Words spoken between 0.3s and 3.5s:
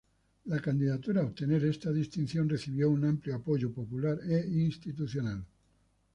La candidatura a obtener esta distinción, recibió un amplio